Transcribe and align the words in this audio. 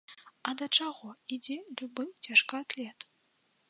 А 0.51 0.53
да 0.61 0.65
чаго 0.77 1.13
ідзе 1.37 1.59
любы 1.77 2.09
цяжкаатлет? 2.25 3.11